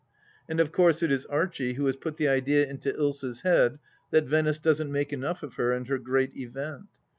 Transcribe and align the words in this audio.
And 0.49 0.59
of 0.59 0.71
course 0.71 1.03
it 1.03 1.11
is 1.11 1.27
Archie 1.27 1.73
who 1.73 1.85
has 1.85 1.95
put 1.95 2.17
the 2.17 2.27
idea 2.27 2.67
into 2.67 2.91
Ilsa's 2.91 3.41
head 3.41 3.77
that 4.09 4.23
Venice 4.25 4.57
doesn't 4.57 4.91
make 4.91 5.13
enough 5.13 5.43
of 5.43 5.53
her 5.57 5.71
and 5.73 5.87
her 5.89 5.99
great 5.99 6.35
event. 6.35 6.87